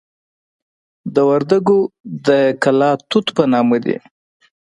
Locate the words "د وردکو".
1.13-1.77